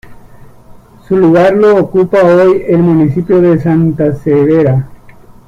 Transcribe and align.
Su 1.07 1.15
lugar 1.15 1.53
lo 1.53 1.75
ocupa 1.77 2.23
hoy 2.25 2.63
el 2.67 2.79
municipio 2.79 3.39
de 3.39 3.59
Santa 3.59 4.11
Severa. 4.15 4.89